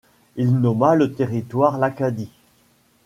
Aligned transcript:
Il 0.35 0.55
nomma 0.57 0.95
le 0.95 1.13
territoire 1.13 1.77
l'Acadie. 1.77 2.31